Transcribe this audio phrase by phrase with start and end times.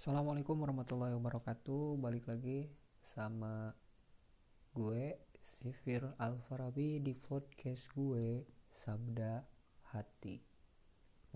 [0.00, 2.00] Assalamualaikum warahmatullahi wabarakatuh.
[2.00, 2.72] Balik lagi
[3.04, 3.76] sama
[4.72, 9.44] gue Sifir Alfarabi di podcast gue Sabda
[9.92, 10.40] Hati.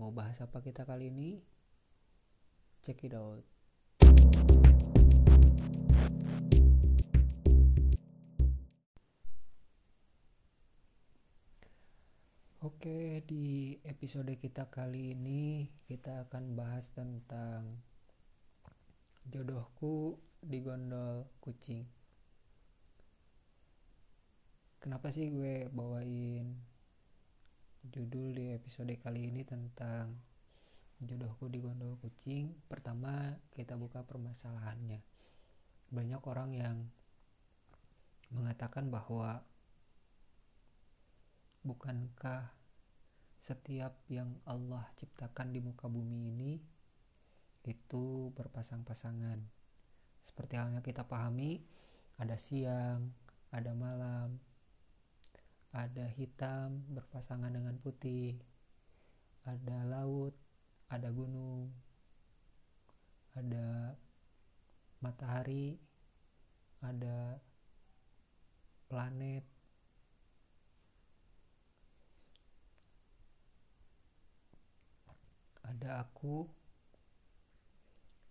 [0.01, 1.45] Mau bahas apa kita kali ini?
[2.81, 3.45] Check it out.
[12.65, 17.93] Oke, di episode kita kali ini kita akan bahas tentang
[19.35, 21.83] jodohku digondol kucing.
[24.79, 26.55] Kenapa sih gue bawain
[27.83, 30.15] judul di episode kali ini tentang
[31.03, 32.55] jodohku digondol kucing?
[32.71, 35.03] Pertama, kita buka permasalahannya.
[35.91, 36.77] Banyak orang yang
[38.31, 39.43] mengatakan bahwa
[41.67, 42.55] bukankah
[43.43, 46.74] setiap yang Allah ciptakan di muka bumi ini
[47.65, 49.41] itu berpasang-pasangan.
[50.21, 51.61] Seperti halnya kita pahami,
[52.21, 53.13] ada siang,
[53.49, 54.37] ada malam,
[55.75, 58.39] ada hitam berpasangan dengan putih,
[59.43, 60.33] ada laut,
[60.87, 61.73] ada gunung,
[63.35, 63.97] ada
[65.03, 65.75] matahari,
[66.79, 67.37] ada
[68.87, 69.43] planet,
[75.65, 76.64] ada aku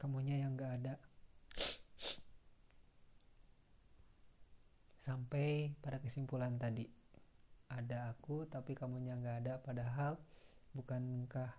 [0.04, 1.00] kamunya yang gak ada.
[5.00, 6.84] Sampai pada kesimpulan tadi
[7.72, 10.20] ada aku tapi kamunya gak ada padahal
[10.76, 11.56] bukankah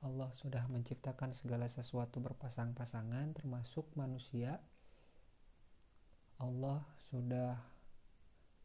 [0.00, 4.56] Allah sudah menciptakan segala sesuatu berpasang-pasangan termasuk manusia?
[6.40, 7.60] Allah sudah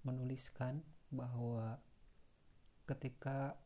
[0.08, 0.80] menuliskan
[1.12, 1.76] bahwa
[2.88, 3.60] ketika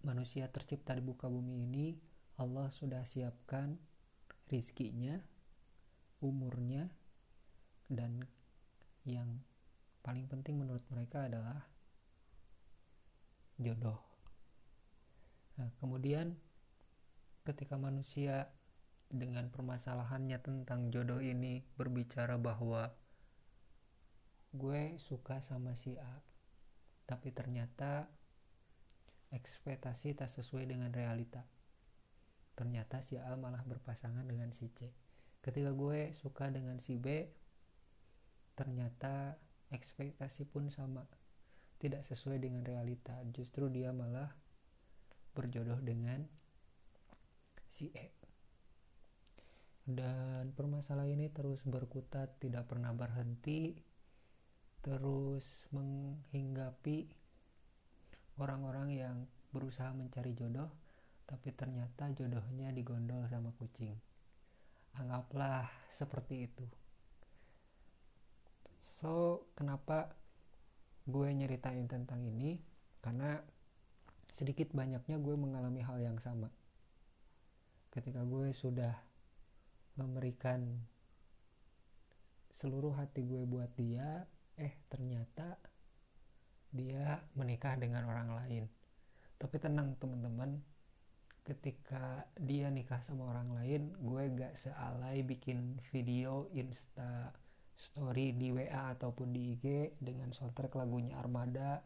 [0.00, 3.76] manusia tercipta di muka bumi ini Allah sudah siapkan
[4.48, 5.20] rizkinya
[6.22, 6.88] umurnya
[7.92, 8.24] dan
[9.04, 9.40] yang
[10.00, 11.66] paling penting menurut mereka adalah
[13.58, 14.00] jodoh
[15.60, 16.32] nah kemudian
[17.44, 18.48] ketika manusia
[19.12, 22.88] dengan permasalahannya tentang jodoh ini berbicara bahwa
[24.56, 26.32] gue suka sama si A
[27.04, 28.08] tapi ternyata
[29.32, 31.42] ekspektasi tak sesuai dengan realita.
[32.52, 34.92] Ternyata si A malah berpasangan dengan si C.
[35.42, 37.26] Ketika gue suka dengan si B,
[38.54, 39.34] ternyata
[39.72, 41.02] ekspektasi pun sama.
[41.80, 43.18] Tidak sesuai dengan realita.
[43.34, 44.30] Justru dia malah
[45.32, 46.22] berjodoh dengan
[47.66, 48.12] si E.
[49.82, 53.74] Dan permasalahan ini terus berkutat, tidak pernah berhenti,
[54.82, 57.10] terus menghinggapi
[58.38, 59.16] orang-orang yang
[59.50, 60.81] berusaha mencari jodoh
[61.32, 63.96] tapi ternyata jodohnya digondol sama kucing.
[65.00, 66.68] Anggaplah seperti itu.
[68.76, 70.12] So kenapa
[71.08, 72.60] gue nyeritain tentang ini?
[73.00, 73.40] Karena
[74.28, 76.52] sedikit banyaknya gue mengalami hal yang sama.
[77.88, 78.92] Ketika gue sudah
[79.96, 80.84] memberikan
[82.52, 84.28] seluruh hati gue buat dia
[84.60, 85.56] eh ternyata
[86.76, 88.64] dia menikah dengan orang lain.
[89.40, 90.71] Tapi tenang teman-teman
[91.42, 97.34] ketika dia nikah sama orang lain gue gak sealai bikin video insta
[97.74, 101.82] story di WA ataupun di IG dengan soundtrack lagunya Armada.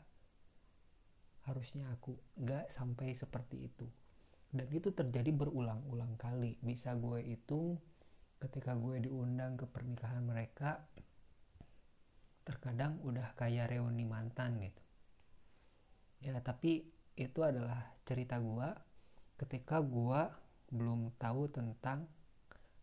[1.48, 3.86] Harusnya aku gak sampai seperti itu.
[4.52, 6.60] Dan itu terjadi berulang-ulang kali.
[6.60, 7.80] Bisa gue hitung
[8.36, 10.84] ketika gue diundang ke pernikahan mereka
[12.46, 14.82] terkadang udah kayak reuni mantan gitu.
[16.22, 16.86] Ya tapi
[17.18, 18.70] itu adalah cerita gua
[19.36, 20.32] ketika gua
[20.72, 22.08] belum tahu tentang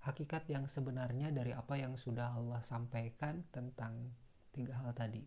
[0.04, 4.12] hakikat yang sebenarnya dari apa yang sudah Allah sampaikan tentang
[4.52, 5.24] tiga hal tadi.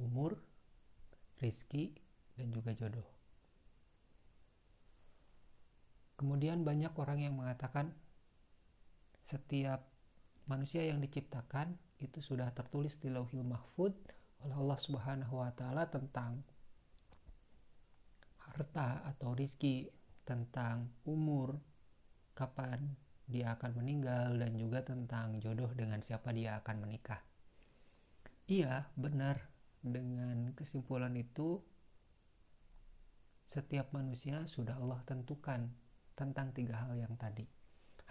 [0.00, 0.40] Umur
[1.38, 1.92] rizki
[2.36, 3.04] dan juga jodoh.
[6.16, 7.92] Kemudian banyak orang yang mengatakan
[9.26, 9.84] setiap
[10.46, 13.94] manusia yang diciptakan itu sudah tertulis di lauhil mahfud
[14.42, 16.42] oleh Allah Subhanahu wa taala tentang
[18.42, 19.86] harta atau rizki
[20.22, 21.58] tentang umur
[22.32, 22.94] kapan
[23.26, 27.20] dia akan meninggal dan juga tentang jodoh dengan siapa dia akan menikah.
[28.50, 29.40] Iya benar.
[29.82, 31.58] Dengan kesimpulan itu
[33.50, 35.66] setiap manusia sudah Allah tentukan
[36.14, 37.48] tentang tiga hal yang tadi.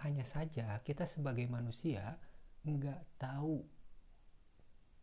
[0.04, 2.18] Hanya saja kita sebagai manusia
[2.66, 3.64] nggak tahu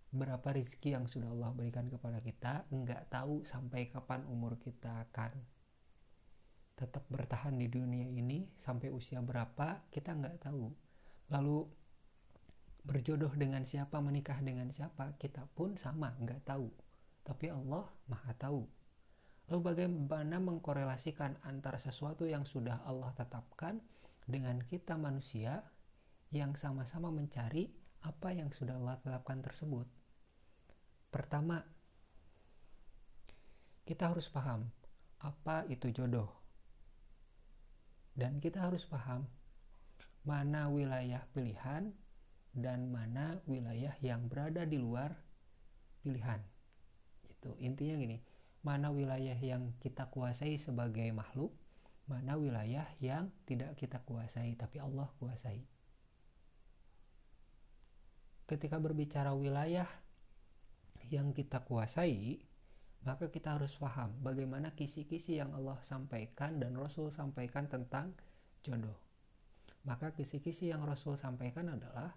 [0.10, 5.38] berapa rizki yang sudah Allah berikan kepada kita nggak tahu sampai kapan umur kita akan
[6.80, 10.72] tetap bertahan di dunia ini sampai usia berapa kita nggak tahu.
[11.28, 11.68] Lalu
[12.88, 16.72] berjodoh dengan siapa menikah dengan siapa kita pun sama nggak tahu.
[17.28, 18.64] Tapi Allah maha tahu.
[19.52, 23.84] Lalu bagaimana mengkorelasikan antara sesuatu yang sudah Allah tetapkan
[24.24, 25.60] dengan kita manusia
[26.32, 27.68] yang sama-sama mencari
[28.08, 29.84] apa yang sudah Allah tetapkan tersebut?
[31.12, 31.60] Pertama
[33.84, 34.72] kita harus paham
[35.20, 36.39] apa itu jodoh
[38.18, 39.28] dan kita harus paham
[40.28, 41.90] mana wilayah pilihan
[42.54, 45.16] dan mana wilayah yang berada di luar
[46.02, 46.42] pilihan.
[47.30, 48.18] Itu intinya gini,
[48.66, 51.56] mana wilayah yang kita kuasai sebagai makhluk,
[52.10, 55.64] mana wilayah yang tidak kita kuasai tapi Allah kuasai.
[58.50, 59.88] Ketika berbicara wilayah
[61.14, 62.42] yang kita kuasai,
[63.08, 68.12] maka kita harus paham bagaimana kisi-kisi yang Allah sampaikan dan Rasul sampaikan tentang
[68.60, 68.98] jodoh.
[69.88, 72.12] Maka kisi-kisi yang Rasul sampaikan adalah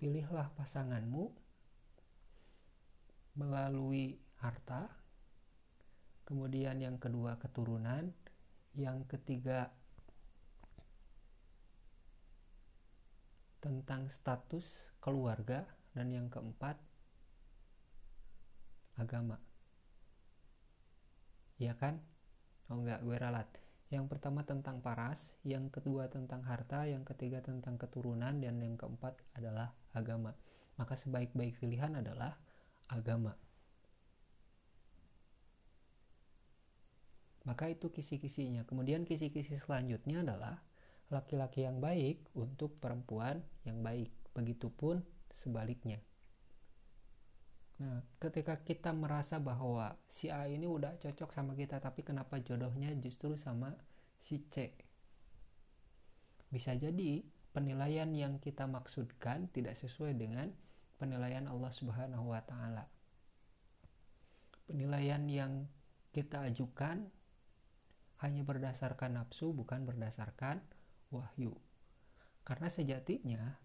[0.00, 1.28] pilihlah pasanganmu
[3.36, 4.88] melalui harta,
[6.24, 8.08] kemudian yang kedua keturunan,
[8.72, 9.68] yang ketiga
[13.60, 16.76] tentang status keluarga, dan yang keempat
[19.00, 19.45] agama.
[21.56, 22.04] Ya kan?
[22.68, 23.48] Oh enggak, gue ralat.
[23.88, 29.14] Yang pertama tentang paras, yang kedua tentang harta, yang ketiga tentang keturunan, dan yang keempat
[29.38, 30.34] adalah agama.
[30.74, 32.34] Maka sebaik-baik pilihan adalah
[32.90, 33.38] agama.
[37.46, 38.66] Maka itu kisi-kisinya.
[38.66, 40.58] Kemudian kisi-kisi selanjutnya adalah
[41.14, 44.10] laki-laki yang baik untuk perempuan yang baik.
[44.34, 46.02] Begitupun sebaliknya.
[47.76, 52.88] Nah, ketika kita merasa bahwa si A ini udah cocok sama kita, tapi kenapa jodohnya
[52.96, 53.76] justru sama
[54.16, 54.72] si C?
[56.48, 57.20] Bisa jadi
[57.52, 60.48] penilaian yang kita maksudkan tidak sesuai dengan
[60.96, 62.88] penilaian Allah Subhanahu wa taala.
[64.64, 65.68] Penilaian yang
[66.16, 67.04] kita ajukan
[68.24, 70.64] hanya berdasarkan nafsu bukan berdasarkan
[71.12, 71.52] wahyu.
[72.40, 73.60] Karena sejatinya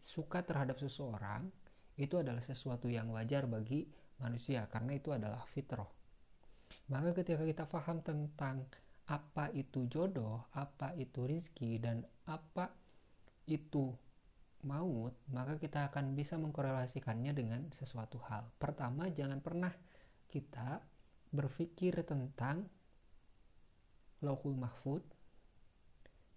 [0.00, 1.52] suka terhadap seseorang
[2.00, 3.84] itu adalah sesuatu yang wajar bagi
[4.24, 5.88] manusia karena itu adalah fitrah.
[6.88, 8.64] Maka ketika kita paham tentang
[9.10, 12.72] apa itu jodoh, apa itu rizki, dan apa
[13.44, 13.92] itu
[14.64, 18.48] maut, maka kita akan bisa mengkorelasikannya dengan sesuatu hal.
[18.56, 19.72] Pertama, jangan pernah
[20.30, 20.78] kita
[21.34, 22.70] berpikir tentang
[24.22, 25.02] lauhul mahfud,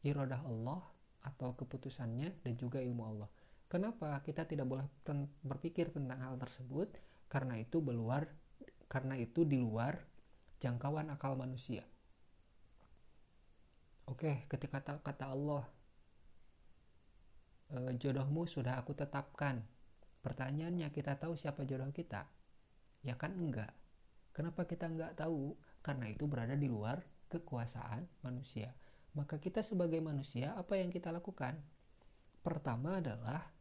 [0.02, 0.82] iradah Allah,
[1.24, 3.30] atau keputusannya, dan juga ilmu Allah
[3.74, 6.94] Kenapa kita tidak boleh ten berpikir tentang hal tersebut?
[7.26, 8.30] Karena itu beluar,
[8.86, 9.98] karena itu di luar
[10.62, 11.82] jangkauan akal manusia.
[14.06, 15.66] Oke, ketika kata, Allah,
[17.74, 19.66] e, jodohmu sudah aku tetapkan.
[20.22, 22.30] Pertanyaannya, kita tahu siapa jodoh kita?
[23.02, 23.74] Ya kan enggak.
[24.38, 25.58] Kenapa kita enggak tahu?
[25.82, 27.02] Karena itu berada di luar
[27.34, 28.70] kekuasaan manusia.
[29.18, 31.58] Maka kita sebagai manusia, apa yang kita lakukan?
[32.46, 33.53] Pertama adalah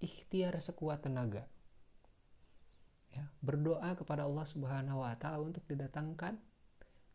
[0.00, 1.44] ikhtiar sekuat tenaga.
[3.12, 6.40] Ya, berdoa kepada Allah Subhanahu wa taala untuk didatangkan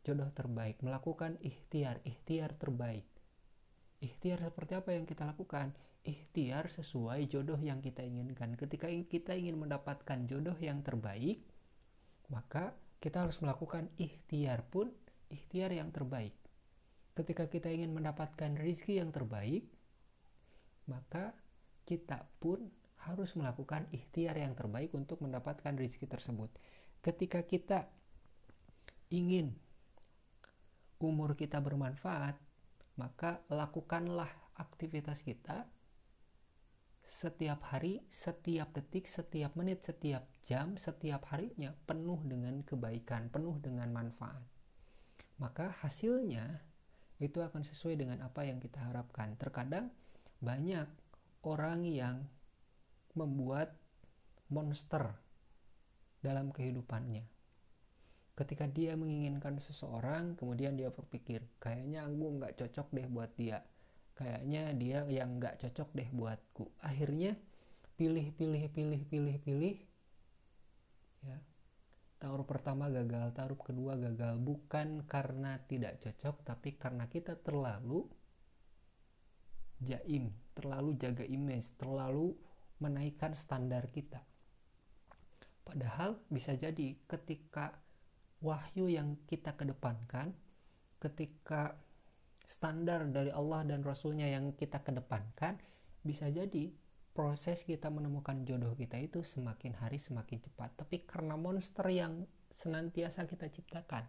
[0.06, 3.10] jodoh terbaik, melakukan ikhtiar, ikhtiar terbaik.
[4.04, 5.74] Ikhtiar seperti apa yang kita lakukan?
[6.06, 8.54] Ikhtiar sesuai jodoh yang kita inginkan.
[8.54, 11.42] Ketika kita ingin mendapatkan jodoh yang terbaik,
[12.30, 14.94] maka kita harus melakukan ikhtiar pun
[15.34, 16.38] ikhtiar yang terbaik.
[17.18, 19.66] Ketika kita ingin mendapatkan rizki yang terbaik,
[20.86, 21.34] maka
[21.86, 22.66] kita pun
[23.06, 26.50] harus melakukan ikhtiar yang terbaik untuk mendapatkan rezeki tersebut.
[27.06, 27.86] Ketika kita
[29.14, 29.54] ingin
[30.98, 32.34] umur kita bermanfaat,
[32.98, 35.70] maka lakukanlah aktivitas kita
[37.06, 43.94] setiap hari, setiap detik, setiap menit, setiap jam, setiap harinya penuh dengan kebaikan, penuh dengan
[43.94, 44.42] manfaat.
[45.38, 46.66] Maka hasilnya
[47.22, 49.38] itu akan sesuai dengan apa yang kita harapkan.
[49.38, 49.94] Terkadang
[50.42, 50.90] banyak
[51.46, 52.26] orang yang
[53.14, 53.78] membuat
[54.50, 55.14] monster
[56.20, 57.24] dalam kehidupannya.
[58.36, 63.64] Ketika dia menginginkan seseorang, kemudian dia berpikir, kayaknya aku nggak cocok deh buat dia.
[64.18, 66.66] Kayaknya dia yang nggak cocok deh buatku.
[66.84, 67.40] Akhirnya
[67.96, 69.78] pilih, pilih, pilih, pilih, pilih.
[71.24, 71.40] Ya,
[72.20, 74.36] taruh pertama gagal, taruh kedua gagal.
[74.36, 78.04] Bukan karena tidak cocok, tapi karena kita terlalu
[79.80, 82.34] jaim, terlalu jaga image, terlalu
[82.80, 84.24] menaikkan standar kita.
[85.62, 87.76] Padahal bisa jadi ketika
[88.40, 90.32] wahyu yang kita kedepankan,
[91.04, 91.76] ketika
[92.46, 95.58] standar dari Allah dan Rasulnya yang kita kedepankan
[96.06, 96.70] bisa jadi
[97.16, 103.26] proses kita menemukan jodoh kita itu semakin hari semakin cepat tapi karena monster yang senantiasa
[103.26, 104.06] kita ciptakan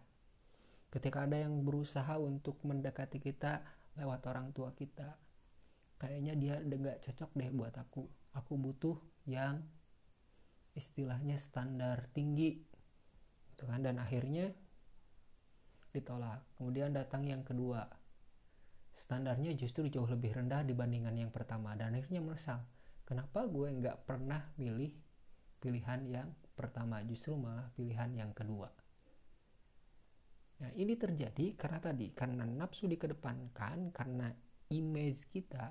[0.93, 3.65] ketika ada yang berusaha untuk mendekati kita
[3.97, 5.17] lewat orang tua kita
[5.97, 8.05] kayaknya dia nggak cocok deh buat aku.
[8.37, 9.65] Aku butuh yang
[10.77, 12.61] istilahnya standar tinggi
[13.53, 13.81] gitu kan?
[13.81, 14.53] Dan akhirnya
[15.91, 16.45] ditolak.
[16.57, 17.85] Kemudian datang yang kedua.
[18.97, 21.73] Standarnya justru jauh lebih rendah dibandingkan yang pertama.
[21.73, 22.61] Dan akhirnya meresal
[23.05, 24.93] kenapa gue nggak pernah pilih
[25.57, 27.01] pilihan yang pertama?
[27.05, 28.69] Justru malah pilihan yang kedua.
[30.57, 34.33] Nah ini terjadi karena tadi karena nafsu dikedepankan karena
[34.73, 35.69] image kita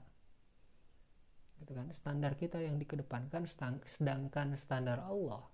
[1.63, 3.49] gitu kan standar kita yang dikedepankan
[3.85, 5.45] sedangkan standar Allah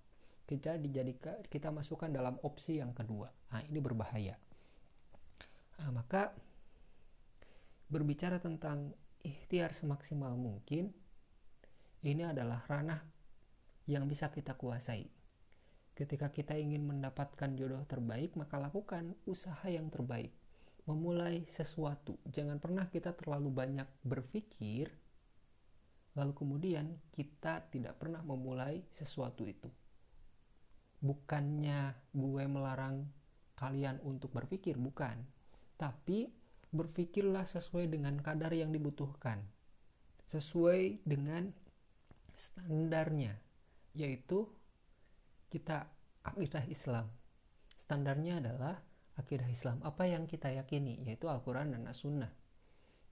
[0.47, 4.35] kita dijadikan kita masukkan dalam opsi yang kedua nah ini berbahaya
[5.79, 6.35] nah, maka
[7.93, 8.93] berbicara tentang
[9.23, 10.91] ikhtiar semaksimal mungkin
[12.03, 12.99] ini adalah ranah
[13.87, 15.07] yang bisa kita kuasai.
[15.95, 20.35] Ketika kita ingin mendapatkan jodoh terbaik, maka lakukan usaha yang terbaik.
[20.89, 22.19] Memulai sesuatu.
[22.27, 24.91] Jangan pernah kita terlalu banyak berpikir,
[26.13, 29.69] lalu kemudian kita tidak pernah memulai sesuatu itu.
[31.03, 33.09] Bukannya gue melarang
[33.59, 35.19] kalian untuk berpikir, bukan.
[35.81, 36.31] Tapi
[36.73, 39.43] berpikirlah sesuai dengan kadar yang dibutuhkan.
[40.29, 41.51] Sesuai dengan
[42.33, 43.37] standarnya
[43.93, 44.49] yaitu
[45.53, 45.85] kita
[46.25, 47.07] akidah Islam
[47.77, 48.81] standarnya adalah
[49.21, 52.33] akidah Islam apa yang kita yakini yaitu Al-Quran dan As-Sunnah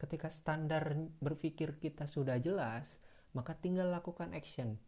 [0.00, 2.96] ketika standar berpikir kita sudah jelas
[3.36, 4.80] maka tinggal lakukan action.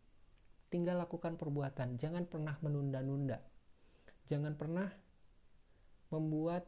[0.73, 2.01] Tinggal lakukan perbuatan.
[2.01, 3.45] Jangan pernah menunda-nunda.
[4.25, 4.89] Jangan pernah
[6.09, 6.65] membuat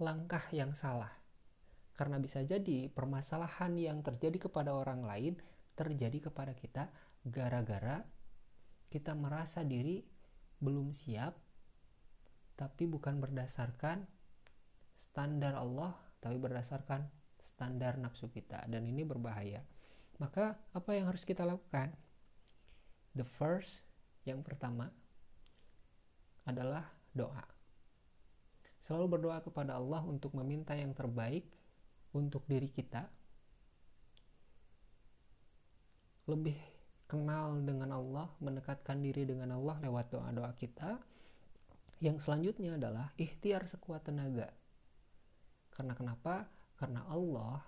[0.00, 1.12] langkah yang salah.
[1.92, 5.36] Karena bisa jadi permasalahan yang terjadi kepada orang lain
[5.76, 6.88] terjadi kepada kita
[7.24, 8.04] gara-gara
[8.90, 10.02] kita merasa diri
[10.60, 11.36] belum siap
[12.58, 14.04] tapi bukan berdasarkan
[14.92, 17.04] standar Allah tapi berdasarkan
[17.40, 19.64] standar nafsu kita dan ini berbahaya
[20.20, 21.92] maka apa yang harus kita lakukan
[23.16, 23.84] the first
[24.28, 24.92] yang pertama
[26.44, 26.84] adalah
[27.16, 27.44] doa
[28.84, 31.48] selalu berdoa kepada Allah untuk meminta yang terbaik
[32.12, 33.08] untuk diri kita
[36.30, 36.54] lebih
[37.10, 40.94] kenal dengan Allah, mendekatkan diri dengan Allah lewat doa-doa kita.
[41.98, 44.54] Yang selanjutnya adalah ikhtiar sekuat tenaga.
[45.70, 46.50] Karena kenapa?
[46.76, 47.62] Karena Allah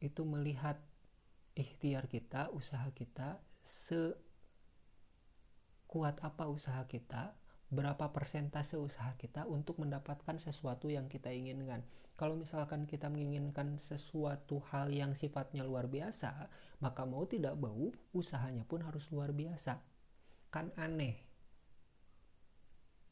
[0.00, 0.76] itu melihat
[1.56, 4.20] ikhtiar kita, usaha kita, sekuat
[6.20, 7.32] apa usaha kita,
[7.66, 11.82] berapa persentase usaha kita untuk mendapatkan sesuatu yang kita inginkan.
[12.16, 16.48] Kalau misalkan kita menginginkan sesuatu hal yang sifatnya luar biasa,
[16.80, 19.82] maka mau tidak mau usahanya pun harus luar biasa.
[20.48, 21.18] Kan aneh.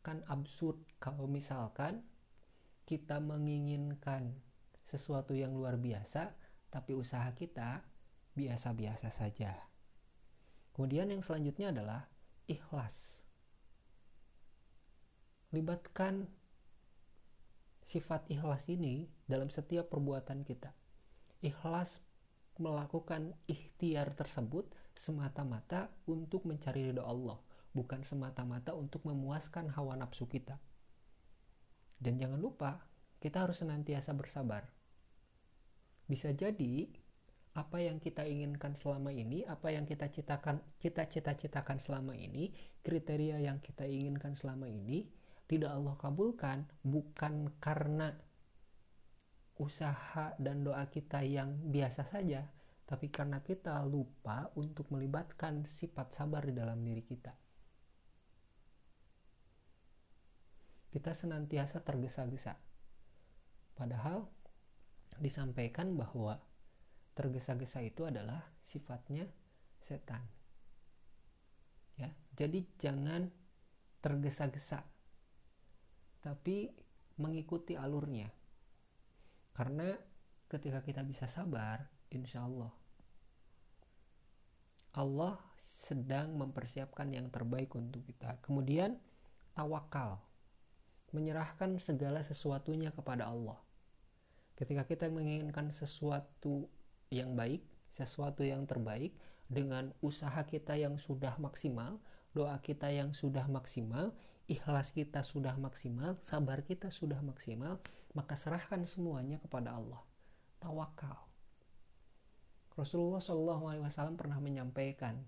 [0.00, 2.00] Kan absurd kalau misalkan
[2.84, 4.36] kita menginginkan
[4.84, 6.32] sesuatu yang luar biasa,
[6.68, 7.80] tapi usaha kita
[8.36, 9.56] biasa-biasa saja.
[10.76, 12.08] Kemudian yang selanjutnya adalah
[12.44, 13.24] ikhlas
[15.54, 16.26] libatkan
[17.86, 20.74] sifat ikhlas ini dalam setiap perbuatan kita.
[21.46, 22.02] Ikhlas
[22.58, 24.66] melakukan ikhtiar tersebut
[24.98, 27.38] semata-mata untuk mencari ridho Allah,
[27.70, 30.58] bukan semata-mata untuk memuaskan hawa nafsu kita.
[31.98, 32.80] Dan jangan lupa,
[33.18, 34.68] kita harus senantiasa bersabar.
[36.04, 36.90] Bisa jadi
[37.54, 42.50] apa yang kita inginkan selama ini, apa yang kita citakan, kita cita-citakan selama ini,
[42.82, 45.06] kriteria yang kita inginkan selama ini
[45.46, 48.10] tidak Allah kabulkan bukan karena
[49.54, 52.42] usaha dan doa kita yang biasa saja,
[52.84, 57.43] tapi karena kita lupa untuk melibatkan sifat sabar di dalam diri kita.
[60.94, 62.54] Kita senantiasa tergesa-gesa.
[63.74, 64.30] Padahal
[65.18, 66.38] disampaikan bahwa
[67.18, 69.26] tergesa-gesa itu adalah sifatnya
[69.82, 70.22] setan.
[71.98, 73.30] Ya, jadi jangan
[74.04, 74.84] tergesa-gesa
[76.20, 76.68] tapi
[77.16, 78.28] mengikuti alurnya
[79.56, 79.96] karena
[80.48, 82.72] ketika kita bisa sabar insya Allah
[84.92, 89.00] Allah sedang mempersiapkan yang terbaik untuk kita kemudian
[89.56, 90.20] tawakal
[91.14, 93.56] menyerahkan segala sesuatunya kepada Allah
[94.58, 96.66] ketika kita menginginkan sesuatu
[97.14, 97.62] yang baik
[97.94, 99.14] sesuatu yang terbaik
[99.46, 102.02] dengan usaha kita yang sudah maksimal
[102.34, 104.10] doa kita yang sudah maksimal
[104.44, 107.80] ikhlas kita sudah maksimal, sabar kita sudah maksimal,
[108.12, 110.04] maka serahkan semuanya kepada Allah.
[110.60, 111.16] Tawakal.
[112.74, 115.22] Rasulullah Wasallam pernah menyampaikan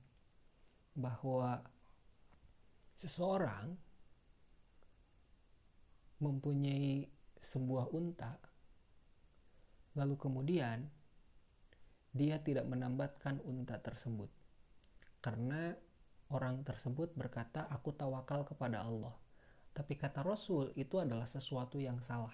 [0.98, 1.62] bahwa
[2.98, 3.78] seseorang
[6.22, 7.08] mempunyai
[7.40, 8.40] sebuah unta,
[9.96, 10.88] lalu kemudian
[12.16, 14.32] dia tidak menambatkan unta tersebut
[15.26, 15.74] karena
[16.30, 19.14] orang tersebut berkata, "Aku tawakal kepada Allah."
[19.74, 22.32] Tapi kata Rasul, itu adalah sesuatu yang salah.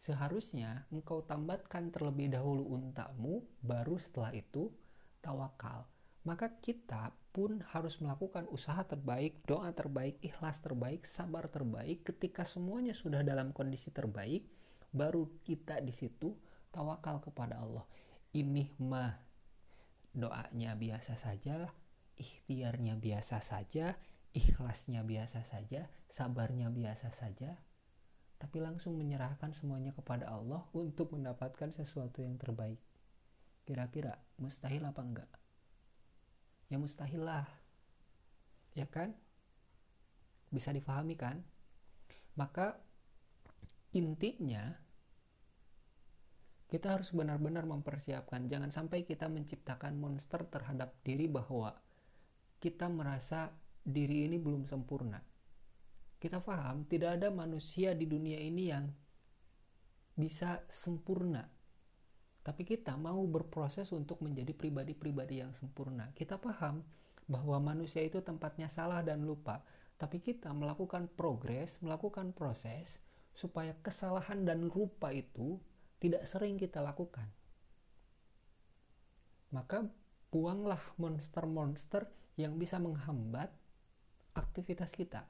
[0.00, 4.72] Seharusnya engkau tambatkan terlebih dahulu untamu, baru setelah itu
[5.20, 5.84] tawakal.
[6.20, 12.04] Maka kita pun harus melakukan usaha terbaik, doa terbaik, ikhlas terbaik, sabar terbaik.
[12.04, 14.44] Ketika semuanya sudah dalam kondisi terbaik,
[14.92, 16.36] baru kita di situ
[16.68, 17.86] tawakal kepada Allah.
[18.36, 19.16] Ini mah
[20.12, 21.70] doanya biasa saja,
[22.18, 23.96] ikhtiarnya biasa saja,
[24.36, 27.58] ikhlasnya biasa saja, sabarnya biasa saja,
[28.36, 32.78] tapi langsung menyerahkan semuanya kepada Allah untuk mendapatkan sesuatu yang terbaik.
[33.64, 35.30] Kira-kira mustahil apa enggak?
[36.70, 37.46] Ya mustahil lah.
[38.78, 39.12] Ya kan?
[40.54, 41.42] Bisa difahami kan?
[42.38, 42.78] Maka
[43.90, 44.78] intinya
[46.70, 51.74] kita harus benar-benar mempersiapkan jangan sampai kita menciptakan monster terhadap diri bahwa
[52.62, 53.50] kita merasa
[53.82, 55.18] diri ini belum sempurna.
[56.22, 58.86] Kita paham tidak ada manusia di dunia ini yang
[60.14, 61.42] bisa sempurna.
[62.40, 66.08] Tapi kita mau berproses untuk menjadi pribadi-pribadi yang sempurna.
[66.16, 66.80] Kita paham
[67.28, 69.60] bahwa manusia itu tempatnya salah dan lupa,
[70.00, 72.98] tapi kita melakukan progres, melakukan proses
[73.36, 75.60] supaya kesalahan dan lupa itu
[76.00, 77.28] tidak sering kita lakukan.
[79.52, 79.84] Maka
[80.32, 82.08] buanglah monster-monster
[82.40, 83.52] yang bisa menghambat
[84.32, 85.28] aktivitas kita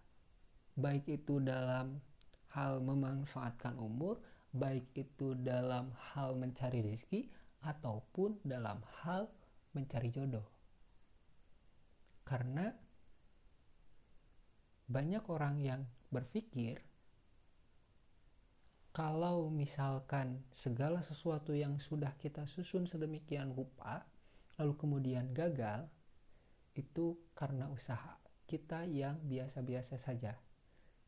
[0.81, 2.00] baik itu dalam
[2.57, 4.19] hal memanfaatkan umur
[4.50, 7.30] baik itu dalam hal mencari rezeki
[7.62, 9.31] ataupun dalam hal
[9.77, 10.46] mencari jodoh
[12.27, 12.74] karena
[14.90, 16.83] banyak orang yang berpikir
[18.90, 24.03] kalau misalkan segala sesuatu yang sudah kita susun sedemikian rupa
[24.59, 25.87] lalu kemudian gagal
[26.74, 28.18] itu karena usaha
[28.51, 30.35] kita yang biasa-biasa saja.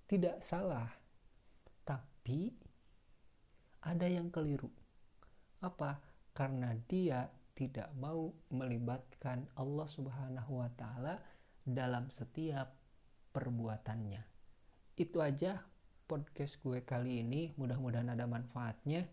[0.06, 0.86] Tidak salah,
[1.82, 2.54] tapi
[3.82, 4.70] ada yang keliru.
[5.62, 5.98] Apa?
[6.32, 11.20] Karena dia tidak mau melibatkan Allah Subhanahu wa taala
[11.62, 12.72] dalam setiap
[13.36, 14.22] perbuatannya.
[14.96, 15.60] Itu aja
[16.08, 19.06] podcast gue kali ini, mudah-mudahan ada manfaatnya.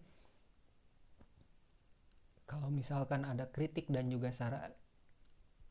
[2.50, 4.74] Kalau misalkan ada kritik dan juga saran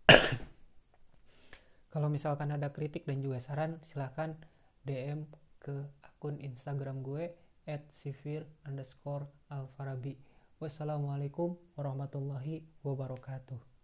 [1.92, 4.36] Kalau misalkan ada kritik dan juga saran, silahkan
[4.84, 5.26] DM
[5.60, 7.32] ke akun Instagram gue
[7.68, 10.16] at sifir underscore alfarabi.
[10.58, 13.77] Wassalamualaikum warahmatullahi wabarakatuh.